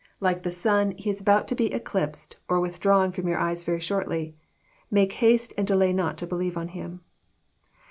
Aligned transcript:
Like 0.19 0.41
the 0.41 0.49
sun, 0.49 0.95
He 0.97 1.11
is 1.11 1.21
abont 1.21 1.45
to 1.45 1.53
be 1.53 1.71
eclipsed, 1.71 2.35
or 2.49 2.59
withdrawn 2.59 3.11
from 3.11 3.27
your 3.27 3.37
eyes 3.37 3.61
very 3.61 3.79
shortly. 3.79 4.35
Make 4.89 5.13
haste, 5.13 5.53
and 5.59 5.67
delay 5.67 5.93
not 5.93 6.17
to 6.17 6.25
believe 6.25 6.57
on 6.57 6.69
Him." 6.69 7.01